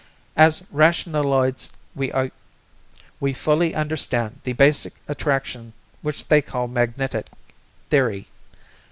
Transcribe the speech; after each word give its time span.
As 0.35 0.63
rationaloids 0.71 1.69
we 1.93 3.33
fully 3.33 3.75
understand 3.75 4.39
the 4.43 4.53
basic 4.53 4.93
attraction 5.07 5.73
which 6.01 6.27
they 6.27 6.41
call 6.41 6.67
magnetic 6.67 7.27
theory. 7.91 8.27